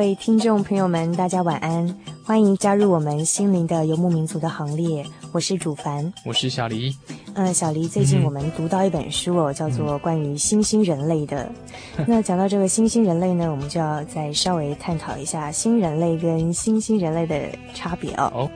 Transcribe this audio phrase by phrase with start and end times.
[0.00, 5.04] 位听众朋友们，大家晚安，欢迎加入我们心灵的游牧民族的行列。
[5.30, 6.96] 我是主凡，我是小黎。
[7.34, 11.52] 嗯，小黎，最近我们读到一本书哦，嗯、叫做《关于新兴人类》的。
[11.98, 17.38] 嗯、 那讲到这个新兴人类呢，我们就要再稍微探讨一下新人类跟新兴人类的
[17.74, 18.32] 差别哦。
[18.34, 18.50] 哦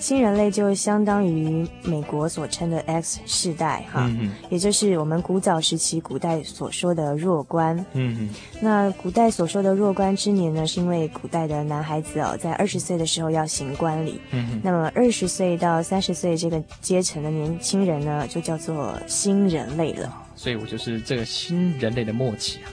[0.00, 4.10] 新人类就相当于美国所称的 X 世代，哈，
[4.48, 7.76] 也就是我们古早时期古代所说的弱冠。
[7.92, 14.20] 嗯嗯，那古代所说的弱冠之年呢，是因为古代的男孩子哦，在二十岁的时候要行冠礼。
[14.32, 20.26] 嗯嗯，那么二十岁到三十岁这个阶层的年轻人呢，就叫做新人类了。
[20.34, 22.72] 所以我就是这个新人类的末期啊。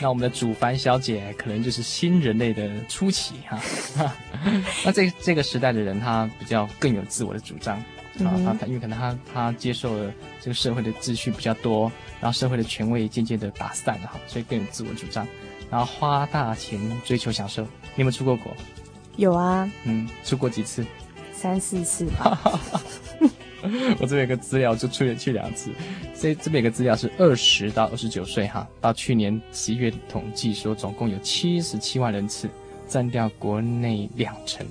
[0.00, 3.60] 那我们的主凡小姐可能就是新人类的初期哈，
[4.84, 7.76] 那这这个时代的人他比较更有自我的主张
[8.24, 15.26] 啊，他他因为可能他他接受了这个社会的秩序比较多，然后社会的权威渐渐的打散了哈，所以更有自我主张，
[15.70, 17.62] 然后花大钱追求享受。
[17.94, 18.56] 你有没有出过国？
[19.16, 20.86] 有啊，嗯，出过几次？
[21.32, 22.40] 三四次吧。
[23.98, 25.70] 我这边有个资料，就出去去两次。
[26.14, 32.48] 这这边有个资料是二十到二十九岁哈，到去年十一月统计说，总共有七十七万人次，
[32.86, 34.66] 占掉国内两成。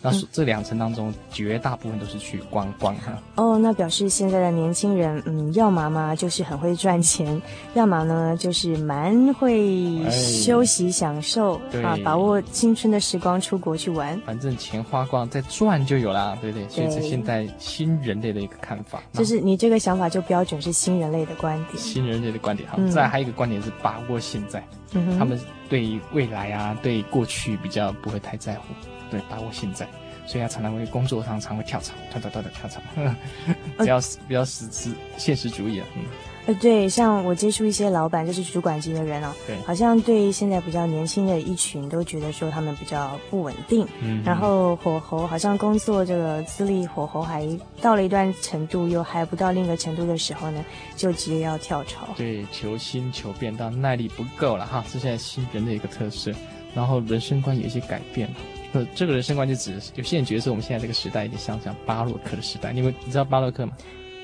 [0.00, 3.12] 那是这两层当中，绝大部分都是去观光哈。
[3.34, 7.40] 哦，那表示现在的年轻人，嗯，要么嘛就是很会赚钱，
[7.74, 14.20] 要么呢就是蛮会休息享受、哎、啊，把握青春的时光出国去玩。
[14.24, 16.68] 反正钱花光再赚就有啦，对不对？
[16.68, 19.02] 所以是现在新人类的一个看法。
[19.12, 21.76] 就是你这个想法就标准是新人类的观点。
[21.76, 25.36] 新人类的观点哈，嗯、再还有一个观点是把握现在，嗯、他们
[25.68, 28.62] 对未来啊，对过去比较不会太在乎。
[29.10, 29.86] 对，把握现在，
[30.26, 32.80] 所以他常常会工作上常会跳槽，跳跳跳跳跳槽，
[33.78, 35.86] 比较比较实实现实主义啊。
[35.96, 36.04] 嗯，
[36.46, 47.46] 呃，对，像我接触一些老板，就是主管级的人哦，对，好像对现在比较年轻的一群都觉得说他们比较不稳定，嗯，然后火候好像工作这个资历火候还
[47.82, 50.64] 到了一段程度，又还不到另一个程度的时候呢，
[50.96, 52.08] 就直接要跳槽。
[52.16, 56.32] 对，求新求变，但耐力不够了哈，是现在新人的一个特色，
[56.74, 58.28] 然后人生观有一些改变。
[58.72, 63.72] 呃，这个人生观就指有些人觉得说我们现在这个时代有点像像巴洛克的时代，你们你知道巴洛克吗？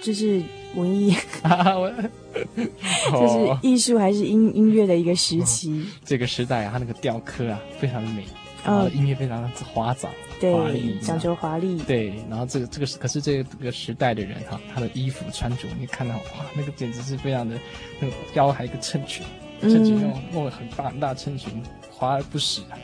[0.02, 0.42] 就是
[0.74, 1.16] 文艺，
[3.10, 5.70] 就是艺术还是音音乐的一个时期。
[5.70, 8.22] 哦、这个时代啊，它那个雕刻啊非常的美，
[8.62, 11.78] 然后音乐非常的花藻，对，华丽，讲究华丽。
[11.86, 17.58] 对，然后这个这个是可是这个这个时代的人哈，他的衣服穿着你看到哇，那个简直是非常的，
[17.98, 19.24] 那个腰还有一个衬裙，
[19.62, 21.50] 衬裙用弄了很大很大衬裙，
[21.90, 22.76] 华而不实啊。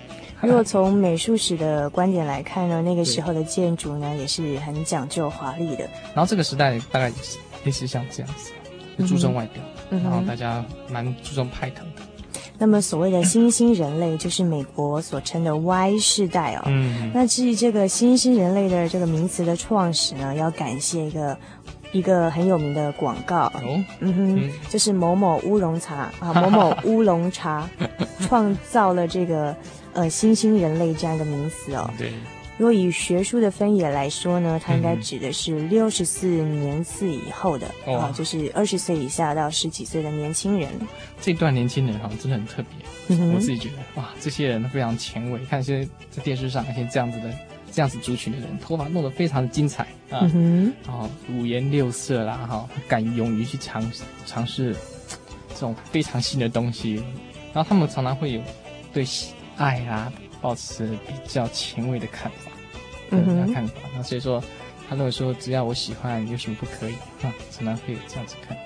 [0.48, 5.88] 如果从美术史的观点来看呢，那个时候的建筑呢也是很讲究华丽的。
[6.14, 7.12] 然后这个时代大概
[7.64, 8.50] 也是像这样子，
[8.98, 12.02] 就注重外表，嗯、然后大家蛮注重派头的。
[12.62, 16.62] 那么所谓的新兴人类，就是美国所称的 Y 世代哦。
[16.66, 17.10] 嗯。
[17.14, 21.36] 那至于这个新兴人类的这个名词的创始呢，要感谢一个
[21.92, 23.46] 一个很有名的广告。
[23.54, 23.84] 哦。
[24.00, 27.68] 嗯哼，嗯就是某某乌龙茶啊， 某某乌龙茶
[28.20, 29.54] 创造了这个。
[29.92, 32.12] 呃，新兴人类这样一个名词哦，对，
[32.56, 40.70] 如果以学术的分野来说呢，它应该指的是六十四年次以后的啊、哦，就是二十岁以下到十几岁的年轻人。
[41.20, 43.16] 这段年轻人哈，真的很特别。
[43.16, 45.40] 嗯、我自己觉得哇，这些人非常前卫。
[45.46, 47.34] 看现在在电视上，一些这样子的
[47.72, 53.82] 这样子族群的人，头发弄得非常的精彩啊，嗯、然后五颜六色啦，哈，敢勇于去尝
[54.26, 54.74] 尝试
[55.54, 57.02] 这种非常新的东西。
[57.52, 58.40] 然后他们常常会有
[58.92, 59.04] 对
[59.56, 62.50] 爱啊，保持比较前卫的看法。
[63.10, 63.74] 嗯哼，看法。
[63.96, 64.42] 那所以说，
[64.88, 66.94] 他认为说，只要我喜欢，有什么不可以？
[67.22, 68.56] 啊，常常会有这样子看。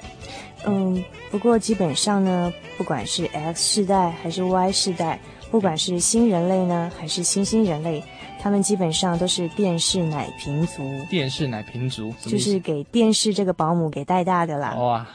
[0.67, 5.19] 嗯，不过基本上呢，不管是 X 世代还是 Y 世代，
[5.51, 8.03] 不管是新人类呢，还是新兴人类，
[8.44, 10.82] 他们基本上都是电视奶瓶族。
[11.08, 14.75] 电视奶瓶族，就是给电视这个保姆给带大的啦。
[14.75, 15.06] 哇。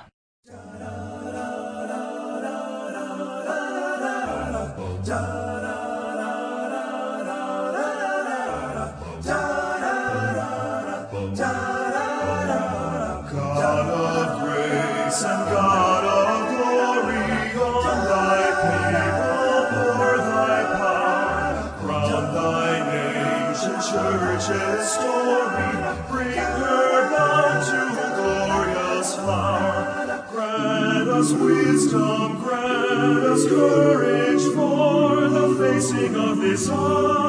[33.50, 37.29] courage for the facing of this odds.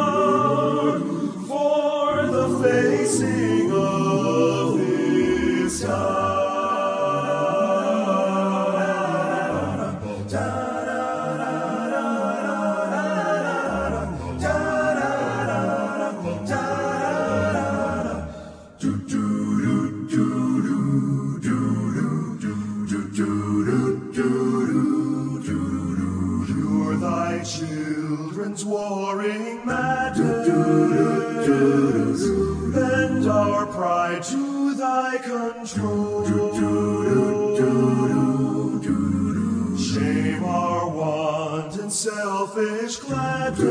[39.93, 43.65] Shame our want and selfish gladness,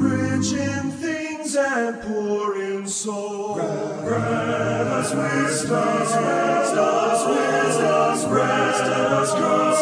[0.00, 3.56] rich in things and poor in soul.
[3.56, 9.30] Grant us wisdom, grant us wisdom, grant us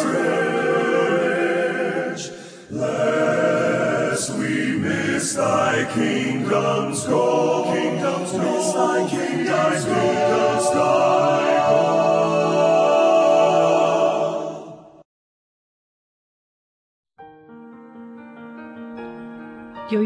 [0.03, 1.11] courage,
[2.69, 10.04] lest we miss Thy kingdom's goal, kingdom's goal, miss Thy kingdom's goal.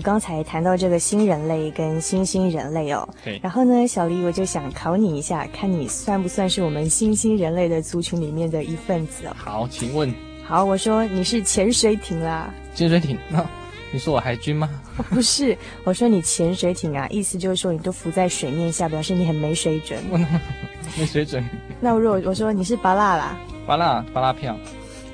[0.00, 3.38] 们刚才谈到这个新人类跟新兴人类哦，对。
[3.42, 9.36] 然后呢，小黎我就想考你一下，看你算不算是我们新兴人类的族群里面的一份子哦。
[9.36, 10.12] 好，请问。
[10.42, 12.52] 好，我说你是潜水艇啦。
[12.74, 13.18] 潜水艇？
[13.28, 13.46] 那
[13.92, 14.70] 你说我海军吗？
[15.10, 20.02] 不是，我说你潜水艇啊，意思就是说你都浮在水面下，表示你很没水准。
[20.96, 21.44] 没水准。
[21.78, 23.38] 那我如果我说你是巴拉啦？
[23.66, 24.56] 巴拉巴拉票。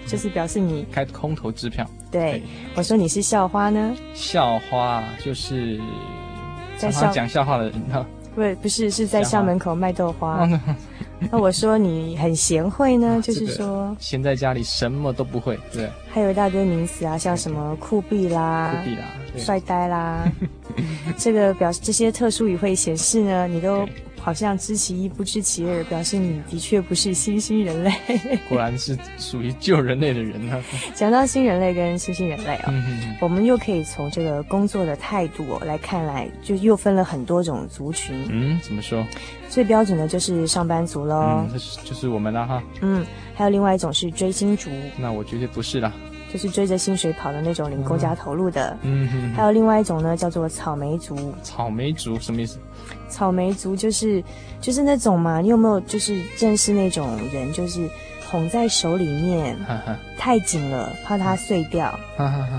[0.06, 1.84] 就是表示你开空头支票。
[2.10, 2.42] 对，
[2.74, 3.94] 我说你是校花呢？
[4.14, 5.80] 校花就是
[6.76, 8.06] 在校讲笑话的人哈。
[8.34, 10.48] 不，不是，是在校门口卖豆花。
[11.30, 15.58] 那我说你很贤惠呢， 就是说闲在家里什么都不会。
[15.72, 19.04] 对，还有一大堆名词啊，像什么酷毙啦、酷毙啦、
[19.38, 20.30] 帅呆啦，
[21.16, 23.88] 这个表示这些特殊语汇显示呢，你都。
[24.26, 27.92] 好像知其一不知其二，表示你的确不是新兴人类。
[28.50, 30.60] 果然是属于旧人类的人呢。
[30.96, 32.74] 讲到新人类跟新兴人类啊、
[33.20, 38.26] 我们又可以从这个工作的态度哦来看来，就又分了很多种族群。
[38.28, 39.06] 嗯，怎么说？
[39.48, 41.46] 最标准的就是上班族喽。
[41.46, 42.60] 嗯，这是就是我们了哈。
[42.80, 44.68] 嗯，还有另外一种是追星族。
[44.98, 45.92] 那我绝对不是啦。
[46.32, 51.34] 就是追着薪水跑的那种领公家投入的，嗯哼，还有另外一种呢，叫做草莓族。
[51.42, 52.58] 草莓族什么意思？
[53.08, 54.22] 草莓族就是
[54.60, 57.88] 就是那种嘛，你有没有就是认识那种人，就是
[58.28, 61.98] 捧在手里面，哈哈太紧了怕它碎掉，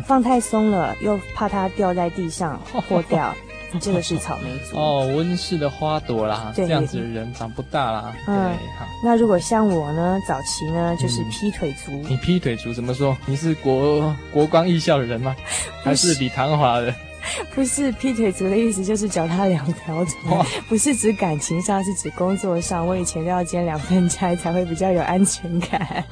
[0.06, 3.36] 放太松了又怕它掉在地上 破掉。
[3.82, 8.14] 这个是草莓族哦，温室的花朵啦，这样子的人长不大啦。
[8.28, 8.86] 嗯，对，好。
[9.04, 11.92] 那如果像我呢，早期呢就是劈腿族。
[12.08, 13.16] 你劈腿族怎么说？
[13.26, 15.36] 你是国国光艺校的人吗？
[15.84, 16.94] 还是李唐华的？
[17.54, 22.86] 不是劈腿族的意思，就是脚踏两条船，不是指感情上，是指工作上。
[22.86, 26.06] 我以前都要兼两份差，才会比较有安全感。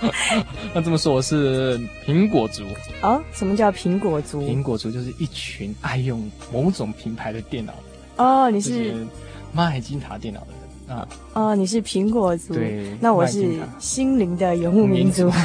[0.74, 2.64] 那这么说，我是苹果族
[3.02, 3.20] 哦？
[3.32, 4.42] 什么叫苹果族？
[4.42, 7.74] 苹果族就是一群爱用某种品牌的电脑
[8.16, 8.50] 哦。
[8.50, 9.06] 你是
[9.52, 10.46] 麦金塔电脑的
[10.86, 11.08] 人啊？
[11.34, 12.54] 哦，你是苹果族。
[12.54, 15.30] 对，那我是心灵的游牧民族。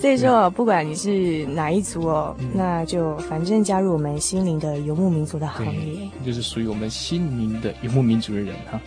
[0.00, 8.80] 所以说，不管你是哪一族哦，嗯、那就反正加入我们心灵的游牧民族的行列，就是属于我们心灵的游牧民族的人哈。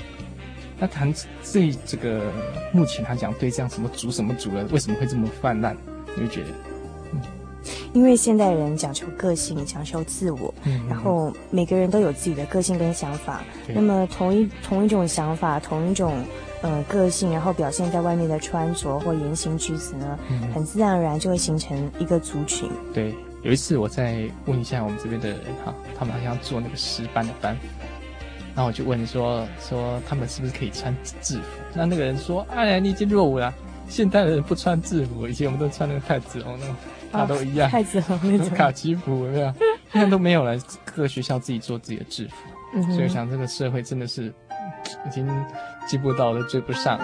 [0.80, 1.14] 那谈
[1.44, 2.32] 这这个
[2.72, 5.78] 目前他讲对这样什么族什么族了，为什么会这么泛滥？
[6.16, 6.48] 你会觉得？
[7.14, 7.22] 嗯，
[7.94, 13.44] 因为现代人讲求个性，讲求自我，嗯，然后每个人都有自己的个性跟想法。
[13.68, 16.14] 那么同一同一种想法，同一种。
[16.64, 22.70] 呃，个性，然后表现在外面的穿着或言行举止呢，嗯，很自然而然就会形成一个族群。
[22.94, 27.68] 对，有一次我在问一下我们这边的人哈，他们好像做那个师班的班服，
[28.56, 31.44] 然后我就问说说他们是不是可以穿制服？
[31.74, 33.54] 那那个人说，哎呀，你已经落伍了，
[33.90, 36.76] 现代的人不穿制服，以前我们都穿那个太子红那种，
[37.12, 39.54] 他都一样，太子红那种 卡其服，对吧？
[39.92, 42.36] 现在都没有了，各个学校自己做自己的制服，
[42.74, 44.34] 嗯，所以我想这个社会真的是
[45.06, 45.28] 已经。
[45.86, 46.98] 记不到了追不上。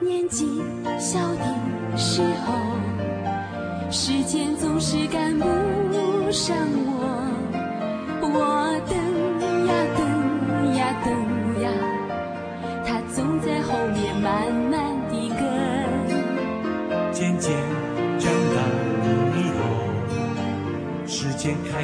[0.00, 0.60] 年纪
[0.98, 2.54] 小的时候，
[3.88, 5.46] 时间总是赶不
[6.32, 6.56] 上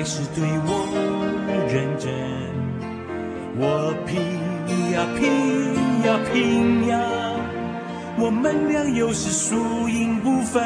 [0.05, 0.69] 始对我
[1.73, 2.13] 认真，
[3.57, 4.21] 我拼
[4.93, 5.23] 呀拼
[6.05, 7.01] 呀拼呀，
[8.19, 10.63] 我们俩又是输赢不分。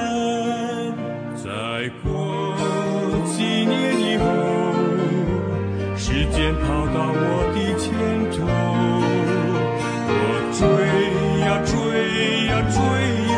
[1.37, 1.49] 再
[2.03, 2.11] 过
[3.27, 4.25] 几年以后，
[5.97, 7.23] 时间跑到我
[7.55, 7.95] 的前
[8.35, 8.37] 头，
[10.11, 10.21] 我
[10.59, 10.61] 追
[11.47, 11.73] 呀追
[12.49, 12.77] 呀追
[13.33, 13.37] 呀，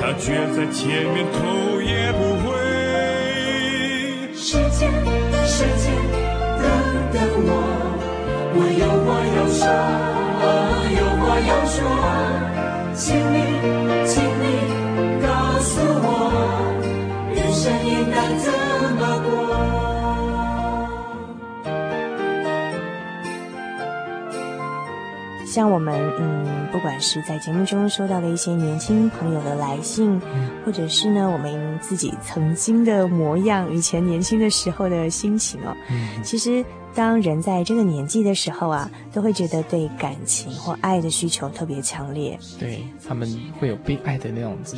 [0.00, 0.82] 他却在前
[1.14, 1.38] 面头
[11.74, 11.82] 说，
[12.94, 13.73] 请你，
[25.54, 30.20] 像我们，嗯，不管是在节目中收到的一些年轻朋友的来信。
[30.66, 35.72] 或者是呢，我们自己曾经的模样，以前年轻的时候的心情哦。
[35.92, 42.36] 嗯，其实当人在这个年纪的时候啊，都会觉得对感情或爱的需求特别强烈。
[42.58, 44.76] 对，他们会有被爱的那种自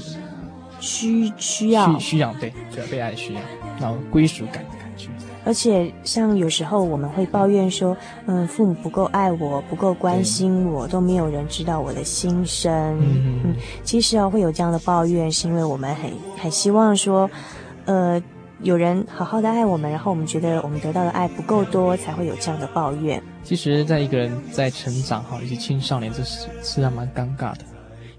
[0.78, 3.40] 需需要需需要对，对被爱需要，
[3.80, 4.62] 然后归属感。
[5.46, 12.72] 而且，像有时候我们会抱怨说，嗯，父母不够爱我，不够关心我，都没有人知道我的心声。
[13.00, 17.30] 嗯，嗯，其实啊，会有这样的抱怨，是因为我们很很希望说，
[17.84, 18.20] 呃，
[18.60, 23.22] 有人好好的爱我们，然后我们觉得我们得到的爱不够多，才会有这样的抱怨。
[23.44, 27.58] 其实，在一个人在成长哈，以及青少年，这是是还蛮尴尬的，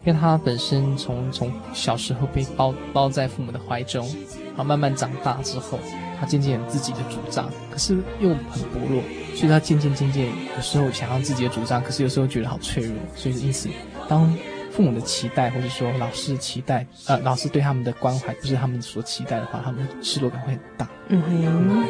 [0.06, 4.08] 因为他本身从从小时候被包包在父母的怀中，
[4.46, 5.78] 然后慢慢长大之后。
[6.20, 9.02] 他渐渐有自己的主张，可是又很薄弱，
[9.36, 13.70] 所以他渐渐渐渐有时候想要自己的主张，可是有时候觉得好脆弱，所以因此，
[14.08, 14.34] 当
[14.72, 20.88] 父母的期待或者说老师的期待，呃，老师对他们的关怀不是他们所期待的话，他们失落感会很大。
[21.10, 21.84] 嗯哼。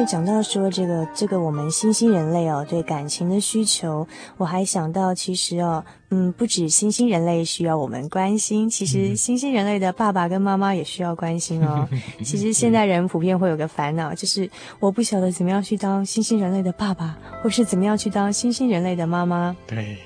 [0.00, 4.06] 为讲到说这个这个我们新兴人类哦，对感情的需求，
[4.38, 11.86] 我还想到其实哦，嗯，不止新兴人类需要我们关心，其实新兴人类的爸爸跟妈妈也需要关心哦。
[12.24, 19.54] 其实现代人普遍会有个烦恼，就是我不晓得怎么样去当新兴人类的爸爸，或是怎么样去当新兴人类的妈妈。
[19.66, 19.98] 对，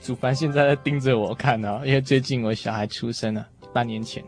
[0.00, 4.22] 主凡现在在盯着我看呢、哦，因为最近我小孩出生了，半年前。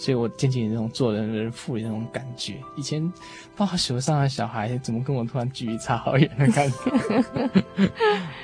[0.00, 2.56] 所以我渐渐有那种做人人父的那种感觉。
[2.74, 3.12] 以前
[3.54, 7.92] 抱手上的小孩，怎么跟我突然距离差好远的感觉？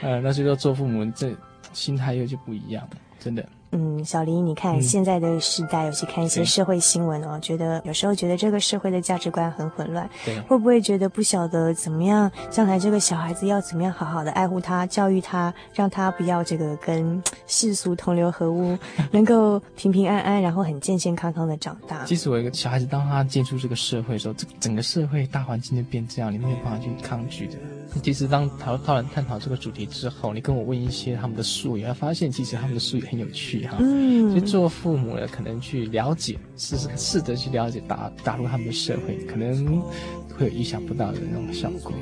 [0.02, 1.34] 呃，那所以说做父母这
[1.72, 3.48] 心态又就不一样了，真的。
[3.78, 10.08] 嗯，小林，你看现在的时代，嗯、尤其看一些社会新闻哦，觉得有时候觉得这个社会的价值观很混乱。
[10.24, 18.78] 对，会不会觉得不晓得怎么样，将来这个小孩子要怎么样好好的爱护他、教育他，让他不要这个跟世俗同流合污，
[19.12, 22.02] 能够平平安安，然后很健健康康的长大。
[22.06, 27.58] 其实我一个小孩子，当他接触这个社会的时候，这整个社会大环境就变这样，你没有办法去抗拒的。
[28.02, 33.65] 其实当讨讨论探讨这个主题之后，你跟我问一些他们的术语，会发现其实他们的术语很有趣。
[33.78, 39.80] 嗯，所以做父母的可能去了解，试试试着去了解，打打入他们的社会，可能
[40.36, 41.92] 会有意想不到的那种效果。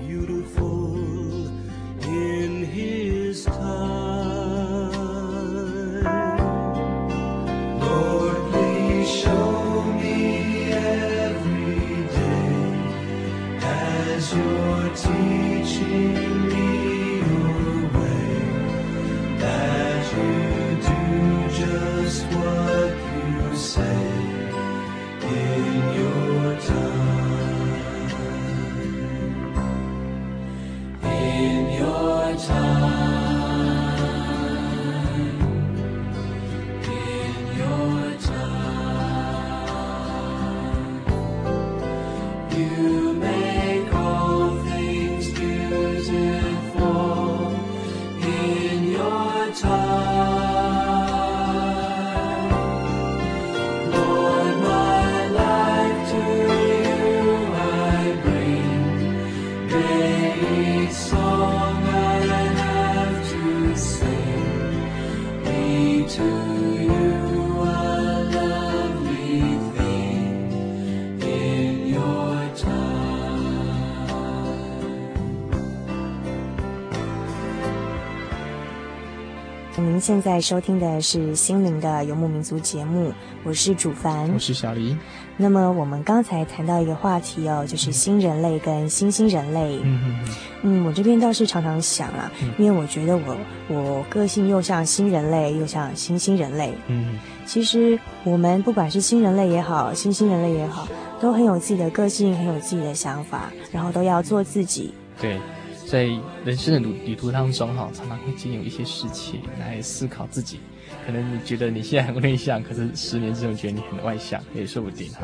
[80.04, 83.10] 现在收听的是心灵的游牧民族节目，
[83.43, 84.95] 我是主凡，我是小黎。
[85.38, 89.78] 那么我们刚才谈到一个话题哦，就是新人类跟新兴人类。
[89.82, 90.28] 嗯嗯
[90.60, 93.34] 嗯，我这边倒是常常想啊，嗯、因为我觉得我
[93.69, 96.75] 我个性又像新人类，又像新兴人类。
[96.88, 100.86] 嗯，其实我们不管是新人类也好，新兴人类也好，
[101.19, 104.93] 都很有自己的个性，很有自己的想法，然后都要做自己。
[105.19, 105.40] 对。
[105.86, 106.04] 在
[106.44, 110.58] 人生的旅旅途当中，哈，常常会经历一些事情来思考自己。
[111.06, 115.20] 可能你觉得你现在很内向，可是十年之后觉得你很外向，也说不定哈，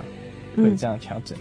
[0.56, 1.36] 会有这样调整。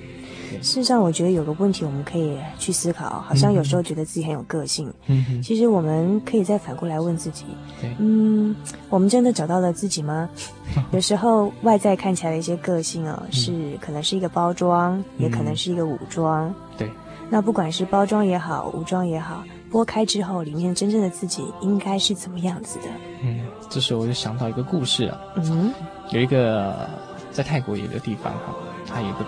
[0.51, 7.43] 嗯、事实上，我觉得有个问题我们可以去思考，好像有时候觉得自己很有个性，嗯哼，其实我们可以再反过来问自己，
[7.81, 8.55] 对嗯，
[8.89, 10.29] 我们真的找到了自己吗？
[10.91, 16.89] 有时候外在看起来的一些个性啊、哦，是、嗯、可能是一个包装，也可能是一个武装，对。
[17.29, 22.85] 那不管是包装也好，武装也好，剥开之后，里面真正的自己应该是怎么样子的？
[23.23, 25.19] 嗯，这时候我就想到一个故事啊。
[25.35, 25.71] 嗯，
[26.11, 26.89] 有一个
[27.31, 28.55] 在泰国有一个地方哈，
[28.87, 29.19] 它有一个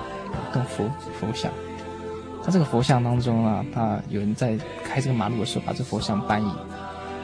[0.52, 0.84] 跟佛
[1.20, 1.52] 佛像，
[2.44, 6.52] 它这个佛像当中啊，它有人在开这个马路的时候把这佛像搬移，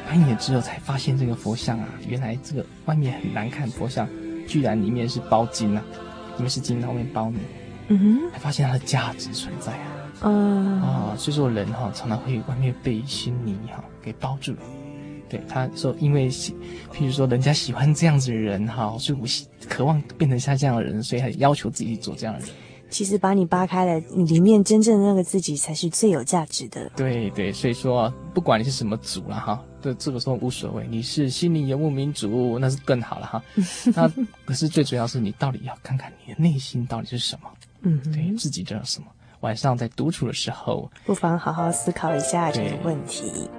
[0.08, 4.08] 搬移了之后才发现这个佛像啊，原来这个外面很难看，佛像
[4.48, 5.82] 居然里面是包金啊，
[6.36, 7.40] 里面是金，后面包泥。
[7.88, 9.97] 嗯哼，还发现它的价值存在啊。
[10.22, 14.56] 嗯啊，所以说人哈常常会外面被一些泥哈给包住，
[15.30, 19.28] 对，他说，因为譬如说人家喜欢这样子的人哈，所以我
[19.68, 22.50] 渴望变成像这样的人，所以还要求自己做这样的人。
[22.90, 26.90] 其实把你扒开了，你里面真正的那个自己才是最有价值的。
[26.96, 33.44] 对对，所以说不管你是什么族了哈，这这个时候无所谓，你是心灵游牧民族那是更好了哈。
[33.94, 34.10] 那
[34.46, 37.50] 可是最主要是你到底要看看你的内心到底是什么，
[37.82, 39.08] 嗯，对自己知道什么。
[39.42, 43.50] 晚上在独处的时候，不妨好好思考一下这个问题。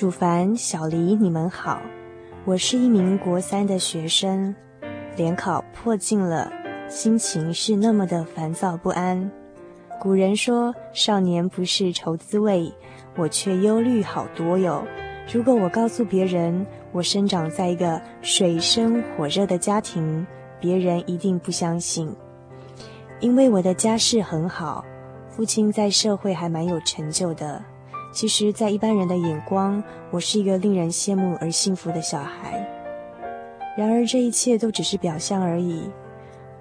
[0.00, 1.78] 主凡、小黎，你们好，
[2.46, 4.56] 我是一名国三的学生，
[5.14, 6.50] 联考破镜了，
[6.88, 9.30] 心情是那么的烦躁不安。
[10.00, 12.72] 古人说：“少年不识愁滋味”，
[13.14, 14.82] 我却忧虑好多哟。
[15.30, 20.26] 如果我告诉别人我生长在一个水深火热的家庭，
[20.58, 22.10] 别人一定不相信，
[23.20, 24.82] 因为我的家世很好，
[25.28, 27.62] 父亲在社会还蛮有成就的。
[28.12, 32.66] 其实，在一般人的眼光，我是一个令人羡慕而幸福的小孩。
[33.76, 35.88] 然而，这一切都只是表象而已。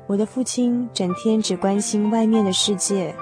[0.05, 3.13] 我的父亲整天只关心外面的世界，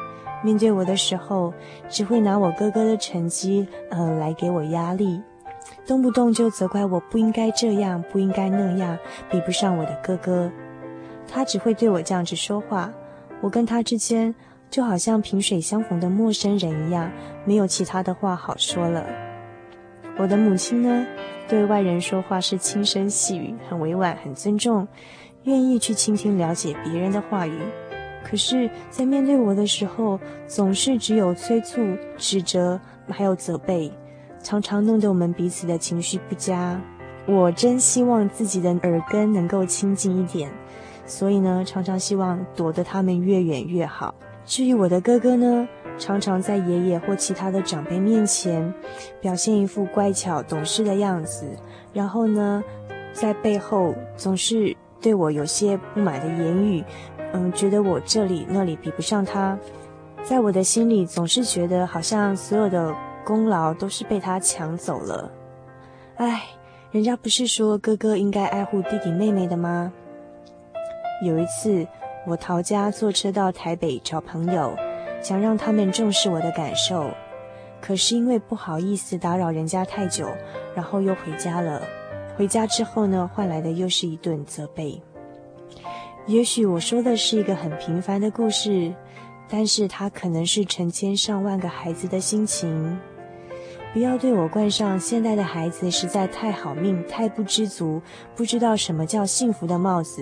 [0.44, 1.54] 面对我的时候，
[1.90, 5.22] 只会拿我哥哥的成绩，呃，来给我压力。
[5.86, 8.98] 动不动就责怪我不应该这样，不应该那样，
[9.30, 10.52] 比不上我的哥哥。
[11.28, 12.92] 他只会对我这样子说话，
[13.42, 14.34] 我跟他之间
[14.70, 17.10] 就好像萍水相逢的陌生人一样，
[17.48, 19.06] 没有其他的话好说了。
[20.18, 21.08] 我的母亲呢，
[21.48, 24.86] 对外人说话是轻声细语，很委婉，很尊重，
[25.44, 27.58] 愿意去倾听了解别人的话语。
[28.22, 31.80] 可是，在面对我的时候，总是只有催促、
[32.18, 33.90] 指责，还有责备。
[34.44, 36.82] 常常弄得我们彼此的情绪不佳，
[37.26, 40.52] 我真希望自己的耳根能够清净一点，
[41.06, 44.14] 所以呢，常常希望躲得他们越远越好。
[44.46, 48.74] 至于我的哥哥呢，常常在爷爷或其他的长辈面前，
[49.20, 51.46] 表现一副乖巧懂事的样子，
[51.94, 52.64] 然后呢，
[53.14, 56.84] 在背后总是对我有些不满的言语，
[57.34, 59.58] 嗯，觉得我这里那里比不上他，
[60.24, 62.96] 在我的心里总是觉得好像所有的。
[63.28, 65.30] 功劳都是被他抢走了，
[66.16, 66.44] 唉，
[66.92, 69.92] 人家不是说哥哥应该爱护弟弟妹妹的吗？
[71.22, 71.86] 有一次，
[72.26, 74.74] 我逃家坐车到台北找朋友，
[75.22, 77.10] 想让他们重视我的感受，
[77.82, 80.28] 可是因为不好意思打扰人家太久，
[80.76, 81.82] 然后又回家了。
[82.36, 85.02] 回家之后呢，换来的又是一顿责备。
[86.28, 88.94] 也许我说的是一个很平凡的故事，
[89.50, 93.00] 但是它可能是成千上万个孩子的心情。
[93.94, 98.02] 不要对我冠上现在的孩子实在太好命、太不知足、
[98.36, 100.22] 不知道什么叫幸福的帽子。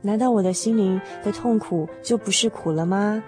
[0.00, 3.22] 难道我的心灵的痛苦就不是苦了吗？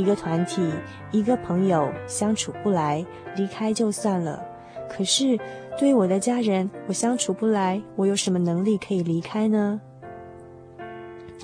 [0.00, 0.62] 一个团体、
[1.10, 3.04] 一个朋友相处不来，
[3.36, 4.42] 离开就算了。
[4.88, 5.38] 可是
[5.78, 9.78] 对我的家人，我相处不来，我有什么能力可以离开呢？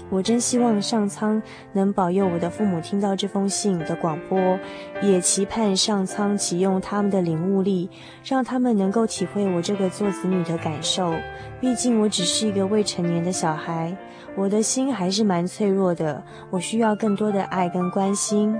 [0.08, 1.42] 我真希望上苍
[1.72, 4.58] 能保佑我的父母听到这封信的广播，
[5.02, 7.90] 也期盼上苍启用他们的领悟力，
[8.24, 11.12] 让他们能够体会我这个做子女的感受。
[11.60, 13.94] 毕竟我只是一个未成年的小孩，
[14.36, 18.54] 我的心还是蛮脆弱的，我需要更多的爱跟关心。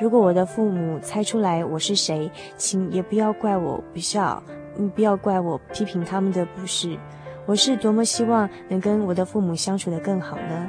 [0.00, 4.42] 如果我的父母猜出来我是谁，请也不要怪我不孝，
[4.78, 6.96] 嗯，不要怪我批评他们的不是。
[7.44, 10.68] 我是多么希望能跟我的父母相处得更好呢？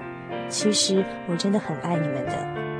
[0.49, 2.76] 其实我真的很爱你们的。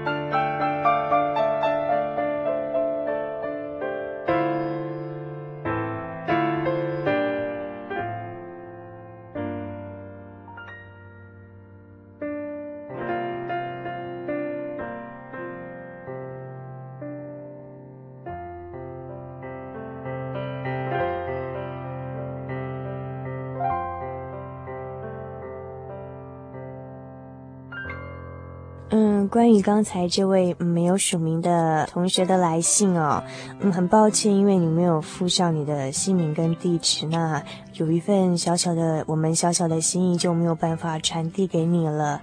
[29.28, 33.24] 关于刚才这位没有署名的同学的来信哦，
[33.60, 42.22] 嗯，很抱歉，因为你没有附上你的姓名跟地址，那有一份小小的我们小小的心意就没有办法传递给你了。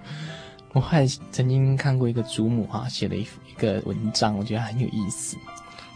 [0.73, 5.37] 我还曾经看过一个祖母哈、写了一一个文章，我觉得很有意思。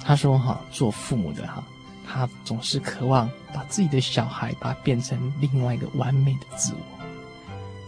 [0.04, 1.66] 他说哈、做父母的哈、啊，
[2.06, 7.04] 他总是渴望把自己的小孩把他变成另外一个完美的自我。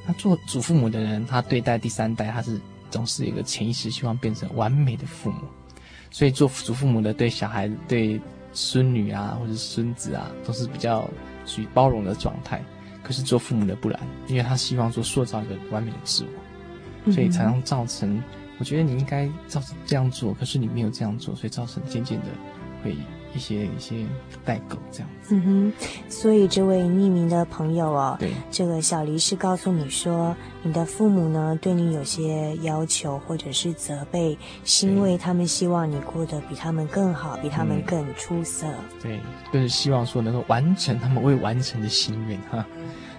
[0.07, 2.61] 那做祖父母的人，他对待第三代，他是。
[2.91, 5.43] 总是有一个潜意识，希望变成完美的父母，
[6.11, 8.21] 所以做祖父母的对小孩、对
[8.53, 11.09] 孙女啊，或者孙子啊，都是比较
[11.47, 12.63] 属于包容的状态。
[13.03, 16.25] 可是做父母的不然，因为他希望说塑造一个完美的自
[17.07, 18.23] 我，所以才能造成，
[18.59, 22.27] 我觉得你应该照这样做，可是你没有这样做，所以造成渐渐的
[22.85, 22.95] 会。
[23.35, 24.05] 一些一些
[24.45, 25.73] 代沟这样子，嗯哼，
[26.09, 38.67] 所以这位匿名的朋友哦，对，这个小黎是告诉你说，你的父母呢对你有些要求或者是责备，是因为他们希望你过得比他们更好，比他们更出色，
[39.01, 39.21] 对，
[39.53, 42.67] 就是希望说能够完成他们未完成的心愿哈。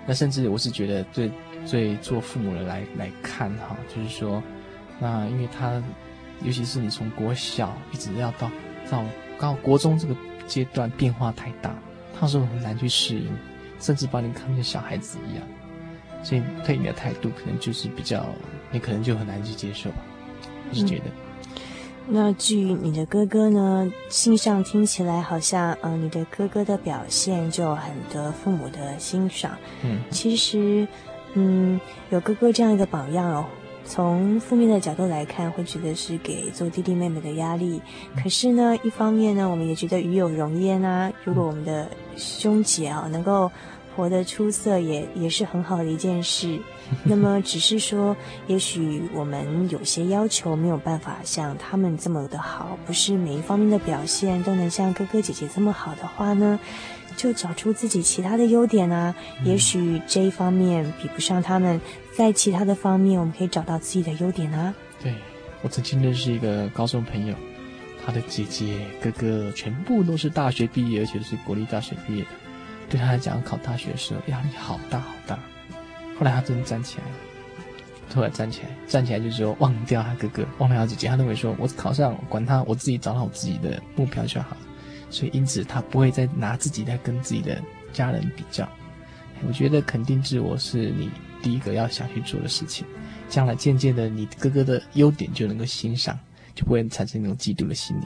[0.05, 1.31] 那甚至我是觉得，最
[1.65, 4.43] 最，做父母的来来看哈，就是说，
[4.99, 5.81] 那因为他，
[6.43, 8.51] 尤其是你从国小一直要到
[8.89, 9.01] 到。
[9.41, 10.13] 到国中这个
[10.47, 11.73] 阶阶段变化太大，
[12.19, 13.27] 他说很难去适应，
[13.79, 15.43] 甚至把你看成小孩子一样。
[16.23, 18.23] 所以对你的态度可能就是比较，
[18.69, 19.97] 你可能就很难去接受吧。
[20.69, 21.05] 我是觉得。
[21.05, 21.11] 嗯，
[22.07, 29.57] 那至于你的哥哥呢，信上听起来好像，呃，你的哥哥的表现就很得父母的欣赏。
[29.83, 30.87] 嗯，其实，
[31.33, 33.45] 嗯，有哥哥这样一个榜样哦，
[33.85, 37.81] 从负面的角度来看，会觉得是给做弟弟妹妹的压力。
[38.21, 41.11] 可是呢，一方面呢，我们也觉得与有荣焉啊。
[41.23, 43.51] 如果我们的兄姐啊，能够。
[43.93, 46.57] 活得出色也也是很好的一件事，
[47.03, 48.15] 那么只是说，
[48.47, 56.57] 也许我们有些要求没有办法像他们这么的好，不是每一方面的表现都能像哥哥姐姐这么好的话呢，
[57.17, 59.13] 就找出自己其他的优点啊。
[59.43, 61.79] 也许这一方面比不上他们，
[62.15, 64.73] 在其他的方面我们可以找到自己的优点啊。
[65.01, 65.15] 对，
[65.61, 67.35] 我曾经认识一个高中朋友，
[68.05, 72.29] 他的姐姐哥哥全部都是大学毕业，而且是国立大学毕业的。
[72.89, 75.39] 对他来讲，考大学的时候压力好大好大。
[76.19, 77.11] 后来他真的站起来了，
[78.09, 81.07] 突然站起来，站起来就是说忘掉他哥哥，忘掉他姐姐。
[81.07, 84.57] 他认为说，我考上，管他，我自己找到我自己的目标就好。
[85.09, 87.61] 所以因此他不会再拿自己在跟自己的
[87.93, 88.67] 家人比较。
[89.47, 91.09] 我觉得肯定自我是你
[91.41, 92.85] 第一个要想去做的事情。
[93.29, 96.19] 将来渐渐的，你哥哥的优点就能够欣赏，
[96.53, 98.05] 就不会产生那种嫉妒的心理。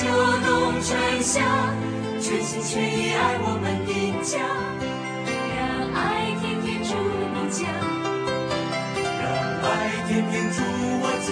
[0.00, 1.42] 秋冬春夏，
[2.22, 3.92] 全心全意爱我们的
[4.24, 4.40] 家，
[5.58, 5.60] 让
[5.92, 6.96] 爱天天住
[7.34, 7.68] 你家，
[9.20, 9.28] 让
[9.60, 9.68] 爱
[10.08, 10.56] 天天住
[11.02, 11.28] 我家。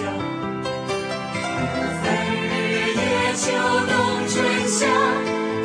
[2.03, 3.41] 三日夜，秋
[3.89, 3.91] 冬
[4.29, 4.37] 春
[4.69, 4.85] 夏，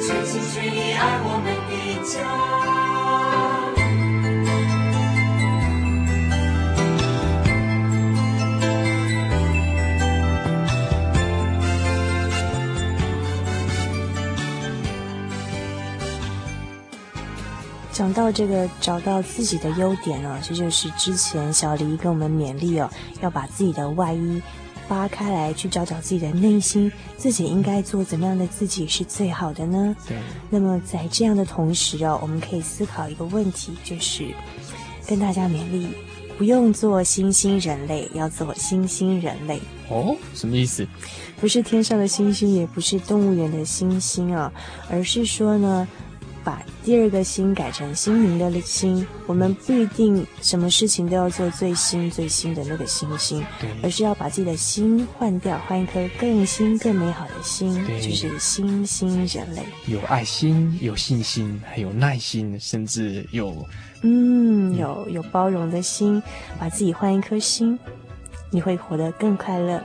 [0.01, 1.73] 全心全意爱我们的
[2.09, 2.84] 家。
[17.95, 24.43] 讲到这个找到自己的优点哦，这就是之前小黎跟我们勉励哦，要把自己的外衣
[24.89, 29.95] 扒开来，去找找自己的内心，自己应该做怎么样的自己是最好的呢？
[30.09, 30.17] 对。
[30.51, 34.27] 那么在这样的同时哦，我们可以思考一个问题，就是
[35.07, 35.87] 跟大家勉励，
[36.37, 39.61] 不用做星星人类，要做星星人类。
[39.89, 40.85] 哦，什么意思？
[41.41, 44.53] 不是天上的星星，也不是动物园的星星啊，
[44.91, 45.87] 而是说呢。
[46.45, 53.43] 把第二个心改成心灵的心，我们不一定什么事情都要做最新最新的那个星星，
[53.83, 59.63] 而是要把自己的心换掉，换一颗更新更美好的心，就是星星人类。
[59.87, 63.67] 有爱心，有信心，还有耐心，甚至有，
[64.03, 66.23] 嗯，有有包容的心，
[66.61, 67.79] 把自己换一颗心，
[68.51, 69.83] 你会活得更快乐。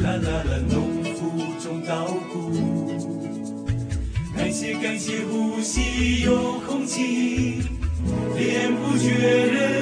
[0.00, 2.50] 啦啦啦农夫种稻谷
[4.34, 7.62] 感谢感谢呼吸有空气
[8.34, 9.10] 脸不觉
[9.46, 9.81] 热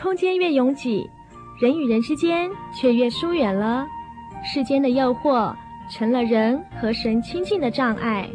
[0.00, 1.10] 空间越拥挤，
[1.60, 3.84] 人与人之间却越疏远了。
[4.44, 5.52] 世间的诱惑
[5.90, 8.28] 成了人和神亲近的障碍。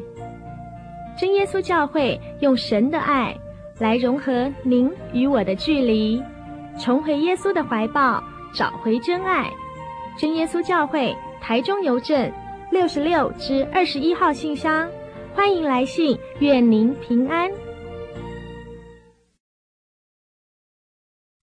[1.17, 3.33] 真耶稣教会用神的爱
[3.79, 6.21] 来融合您与我的距离，
[6.77, 8.21] 重回耶稣的怀抱，
[8.53, 9.49] 找回真爱。
[10.17, 12.29] 真耶稣教会台中邮政
[12.71, 14.89] 六十六之二十一号信箱，
[15.33, 17.49] 欢迎来信，愿您平安。